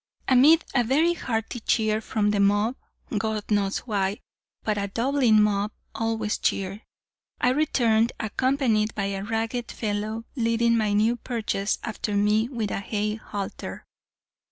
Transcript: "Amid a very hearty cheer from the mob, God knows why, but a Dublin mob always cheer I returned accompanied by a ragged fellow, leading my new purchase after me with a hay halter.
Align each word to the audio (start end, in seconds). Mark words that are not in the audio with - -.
"Amid 0.27 0.65
a 0.73 0.83
very 0.83 1.13
hearty 1.13 1.59
cheer 1.59 2.01
from 2.01 2.31
the 2.31 2.39
mob, 2.39 2.75
God 3.15 3.51
knows 3.51 3.77
why, 3.85 4.17
but 4.63 4.75
a 4.75 4.87
Dublin 4.87 5.43
mob 5.43 5.73
always 5.93 6.39
cheer 6.39 6.81
I 7.39 7.49
returned 7.49 8.11
accompanied 8.19 8.95
by 8.95 9.05
a 9.13 9.23
ragged 9.23 9.71
fellow, 9.71 10.25
leading 10.35 10.75
my 10.75 10.93
new 10.93 11.17
purchase 11.17 11.77
after 11.83 12.15
me 12.15 12.49
with 12.49 12.71
a 12.71 12.79
hay 12.79 13.13
halter. 13.13 13.85